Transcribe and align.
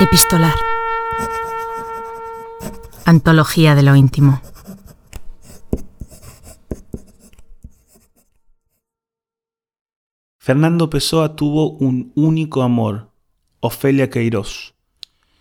Epistolar. 0.00 0.54
Antología 3.04 3.74
de 3.74 3.82
lo 3.82 3.96
íntimo. 3.96 4.40
Fernando 10.38 10.88
Pessoa 10.88 11.34
tuvo 11.34 11.70
un 11.70 12.12
único 12.14 12.62
amor, 12.62 13.10
Ofelia 13.58 14.08
Queiroz. 14.08 14.76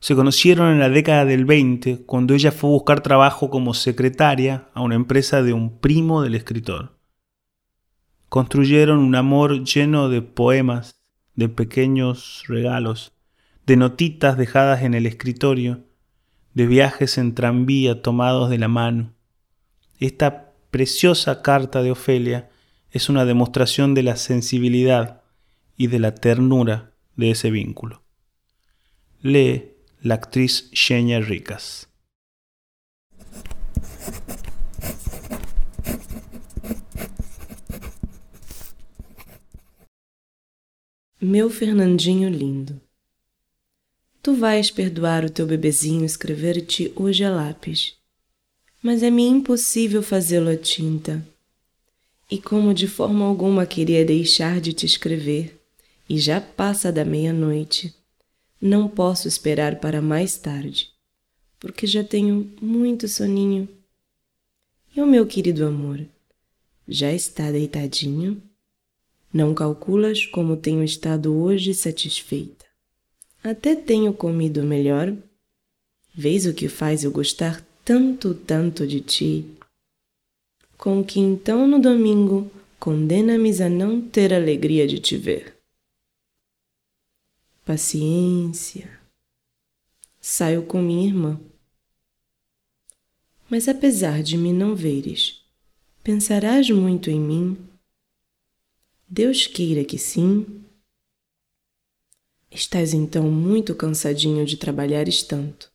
Se 0.00 0.16
conocieron 0.16 0.72
en 0.72 0.80
la 0.80 0.88
década 0.88 1.24
del 1.24 1.44
20, 1.44 2.04
cuando 2.04 2.34
ella 2.34 2.50
fue 2.50 2.70
a 2.70 2.72
buscar 2.72 3.02
trabajo 3.02 3.50
como 3.50 3.72
secretaria 3.72 4.68
a 4.74 4.80
una 4.80 4.96
empresa 4.96 5.44
de 5.44 5.52
un 5.52 5.78
primo 5.78 6.22
del 6.22 6.34
escritor. 6.34 6.98
Construyeron 8.28 8.98
un 8.98 9.14
amor 9.14 9.62
lleno 9.62 10.08
de 10.08 10.22
poemas, 10.22 11.00
de 11.36 11.48
pequeños 11.48 12.42
regalos, 12.48 13.12
de 13.66 13.76
notitas 13.76 14.36
dejadas 14.36 14.82
en 14.82 14.94
el 14.94 15.06
escritorio, 15.06 15.84
de 16.54 16.66
viajes 16.66 17.18
en 17.18 17.34
tranvía 17.34 18.02
tomados 18.02 18.50
de 18.50 18.58
la 18.58 18.68
mano. 18.68 19.14
Esta 19.98 20.52
preciosa 20.70 21.42
carta 21.42 21.82
de 21.82 21.90
Ofelia 21.92 22.50
es 22.90 23.08
una 23.08 23.24
demostración 23.24 23.94
de 23.94 24.02
la 24.02 24.16
sensibilidad 24.16 25.22
y 25.76 25.86
de 25.86 25.98
la 25.98 26.14
ternura 26.14 26.92
de 27.16 27.30
ese 27.30 27.50
vínculo. 27.50 28.02
Lee 29.22 29.74
la 30.00 30.14
actriz 30.14 30.70
Xenia 30.72 31.20
Ricas. 31.20 31.88
Meu 41.20 41.50
Fernandinho 41.50 42.30
lindo. 42.30 42.80
Tu 44.22 44.34
vais 44.34 44.70
perdoar 44.70 45.24
o 45.24 45.30
teu 45.30 45.46
bebezinho 45.46 46.04
escrever-te 46.04 46.92
hoje 46.94 47.24
a 47.24 47.30
lápis, 47.30 47.94
mas 48.82 49.02
é-me 49.02 49.26
impossível 49.26 50.02
fazê-lo 50.02 50.50
a 50.50 50.56
tinta. 50.58 51.26
E 52.30 52.36
como 52.38 52.74
de 52.74 52.86
forma 52.86 53.24
alguma 53.24 53.64
queria 53.64 54.04
deixar 54.04 54.60
de 54.60 54.74
te 54.74 54.84
escrever, 54.84 55.58
e 56.06 56.18
já 56.18 56.38
passa 56.38 56.92
da 56.92 57.02
meia-noite, 57.02 57.94
não 58.60 58.88
posso 58.88 59.26
esperar 59.26 59.80
para 59.80 60.02
mais 60.02 60.36
tarde, 60.36 60.90
porque 61.58 61.86
já 61.86 62.04
tenho 62.04 62.52
muito 62.60 63.08
soninho. 63.08 63.66
E 64.94 65.00
o 65.00 65.06
meu 65.06 65.26
querido 65.26 65.64
amor, 65.64 66.04
já 66.86 67.10
está 67.10 67.50
deitadinho? 67.50 68.42
Não 69.32 69.54
calculas 69.54 70.26
como 70.26 70.58
tenho 70.58 70.84
estado 70.84 71.34
hoje 71.34 71.72
satisfeita. 71.72 72.69
Até 73.42 73.74
tenho 73.74 74.12
comido 74.12 74.62
melhor. 74.62 75.16
Vês 76.14 76.44
o 76.46 76.52
que 76.52 76.68
faz 76.68 77.04
eu 77.04 77.10
gostar 77.10 77.64
tanto, 77.84 78.34
tanto 78.34 78.86
de 78.86 79.00
ti? 79.00 79.46
Com 80.76 81.04
que 81.04 81.18
então 81.20 81.66
no 81.66 81.80
domingo 81.80 82.50
condena-me 82.78 83.50
a 83.62 83.68
não 83.68 84.00
ter 84.00 84.32
alegria 84.32 84.86
de 84.86 84.98
te 84.98 85.16
ver. 85.16 85.56
Paciência. 87.64 88.98
Saio 90.20 90.64
com 90.64 90.82
minha 90.82 91.06
irmã. 91.06 91.40
Mas 93.48 93.68
apesar 93.68 94.22
de 94.22 94.36
me 94.36 94.52
não 94.52 94.76
veres, 94.76 95.42
pensarás 96.04 96.70
muito 96.70 97.10
em 97.10 97.18
mim? 97.18 97.58
Deus 99.08 99.46
queira 99.46 99.84
que 99.84 99.98
sim. 99.98 100.64
Estás 102.50 102.92
então 102.92 103.30
muito 103.30 103.76
cansadinho 103.76 104.44
de 104.44 104.56
trabalhares 104.56 105.22
tanto. 105.22 105.70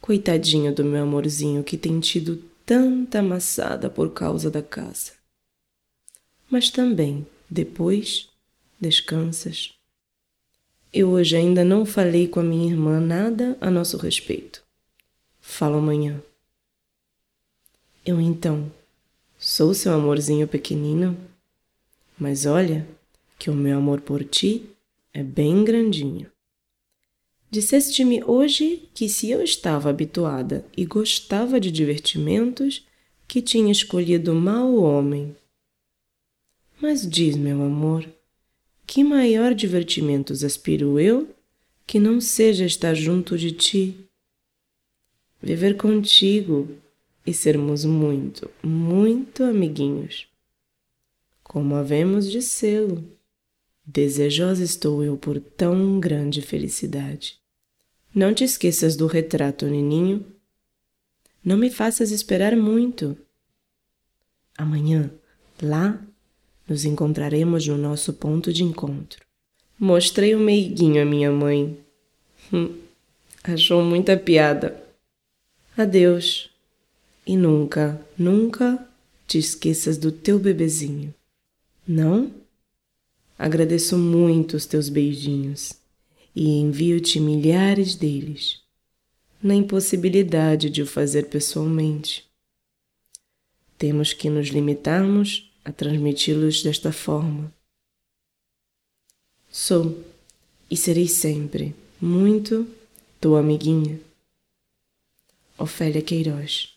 Coitadinho 0.00 0.74
do 0.74 0.84
meu 0.84 1.04
amorzinho 1.04 1.62
que 1.62 1.78
tem 1.78 2.00
tido 2.00 2.42
tanta 2.64 3.20
amassada 3.20 3.88
por 3.88 4.12
causa 4.12 4.50
da 4.50 4.60
casa. 4.60 5.12
Mas 6.50 6.68
também, 6.68 7.24
depois, 7.48 8.28
descansas. 8.80 9.72
Eu 10.92 11.10
hoje 11.10 11.36
ainda 11.36 11.64
não 11.64 11.86
falei 11.86 12.26
com 12.26 12.40
a 12.40 12.44
minha 12.44 12.68
irmã 12.68 12.98
nada 12.98 13.56
a 13.60 13.70
nosso 13.70 13.96
respeito. 13.98 14.64
Falo 15.40 15.76
amanhã. 15.76 16.20
Eu 18.04 18.20
então 18.20 18.70
sou 19.38 19.72
seu 19.74 19.92
amorzinho 19.92 20.48
pequenino, 20.48 21.16
mas 22.18 22.46
olha 22.46 22.86
que 23.38 23.48
o 23.48 23.54
meu 23.54 23.78
amor 23.78 24.00
por 24.00 24.24
ti 24.24 24.75
é 25.16 25.22
bem 25.22 25.64
grandinho. 25.64 26.30
Disseste-me 27.50 28.22
hoje 28.22 28.86
que 28.92 29.08
se 29.08 29.30
eu 29.30 29.42
estava 29.42 29.88
habituada 29.88 30.66
e 30.76 30.84
gostava 30.84 31.58
de 31.58 31.70
divertimentos, 31.70 32.86
que 33.26 33.40
tinha 33.40 33.72
escolhido 33.72 34.34
mau 34.34 34.74
homem. 34.74 35.34
Mas 36.78 37.08
diz, 37.08 37.34
meu 37.34 37.62
amor, 37.62 38.06
que 38.86 39.02
maior 39.02 39.54
divertimentos 39.54 40.44
aspiro 40.44 41.00
eu 41.00 41.34
que 41.86 41.98
não 41.98 42.20
seja 42.20 42.66
estar 42.66 42.92
junto 42.92 43.38
de 43.38 43.52
ti? 43.52 43.96
Viver 45.40 45.78
contigo 45.78 46.68
e 47.26 47.32
sermos 47.32 47.86
muito, 47.86 48.50
muito 48.62 49.42
amiguinhos. 49.44 50.28
Como 51.42 51.74
havemos 51.74 52.30
de 52.30 52.42
sê-lo. 52.42 53.15
Desejosa 53.86 54.64
estou 54.64 55.04
eu 55.04 55.16
por 55.16 55.38
tão 55.38 56.00
grande 56.00 56.42
felicidade. 56.42 57.38
Não 58.12 58.34
te 58.34 58.42
esqueças 58.42 58.96
do 58.96 59.06
retrato, 59.06 59.66
Nininho. 59.66 60.26
Não 61.44 61.56
me 61.56 61.70
faças 61.70 62.10
esperar 62.10 62.56
muito. 62.56 63.16
Amanhã, 64.58 65.08
lá, 65.62 66.02
nos 66.68 66.84
encontraremos 66.84 67.64
no 67.68 67.78
nosso 67.78 68.12
ponto 68.14 68.52
de 68.52 68.64
encontro. 68.64 69.24
Mostrei 69.78 70.34
o 70.34 70.40
meiguinho 70.40 71.00
à 71.00 71.04
minha 71.04 71.30
mãe. 71.30 71.78
Hum, 72.52 72.74
achou 73.44 73.84
muita 73.84 74.16
piada. 74.16 74.82
Adeus. 75.76 76.50
E 77.24 77.36
nunca, 77.36 78.00
nunca 78.18 78.84
te 79.28 79.38
esqueças 79.38 79.96
do 79.96 80.10
teu 80.10 80.38
bebezinho. 80.38 81.14
Não? 81.86 82.32
Agradeço 83.38 83.98
muito 83.98 84.56
os 84.56 84.64
teus 84.64 84.88
beijinhos 84.88 85.74
e 86.34 86.48
envio-te 86.58 87.20
milhares 87.20 87.94
deles, 87.94 88.60
na 89.42 89.54
impossibilidade 89.54 90.70
de 90.70 90.82
o 90.82 90.86
fazer 90.86 91.28
pessoalmente. 91.28 92.26
Temos 93.78 94.12
que 94.12 94.30
nos 94.30 94.48
limitarmos 94.48 95.50
a 95.64 95.70
transmiti-los 95.70 96.62
desta 96.62 96.92
forma. 96.92 97.52
Sou 99.50 100.02
e 100.70 100.76
serei 100.76 101.08
sempre 101.08 101.74
muito 102.00 102.66
tua 103.20 103.40
amiguinha, 103.40 104.00
Ofélia 105.58 106.02
Queiroz. 106.02 106.74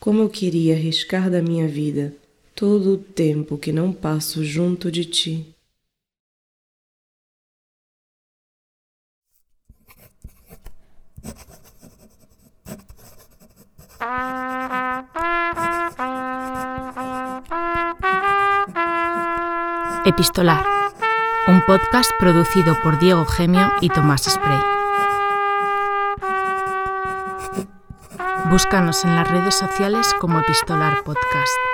Como 0.00 0.22
eu 0.22 0.28
queria 0.28 0.74
arriscar 0.74 1.30
da 1.30 1.40
minha 1.40 1.68
vida 1.68 2.14
todo 2.54 2.94
o 2.94 2.98
tempo 2.98 3.58
que 3.58 3.72
não 3.72 3.92
passo 3.92 4.44
junto 4.44 4.90
de 4.90 5.04
ti. 5.04 5.54
Epistolar, 20.04 20.64
un 21.46 21.62
podcast 21.64 22.10
producido 22.18 22.76
por 22.82 22.98
Diego 22.98 23.24
Gemio 23.24 23.70
y 23.80 23.88
Tomás 23.88 24.22
Spray. 24.22 24.60
Búscanos 28.50 29.04
en 29.04 29.16
las 29.16 29.30
redes 29.30 29.54
sociales 29.54 30.12
como 30.20 30.40
Epistolar 30.40 31.02
Podcast. 31.04 31.71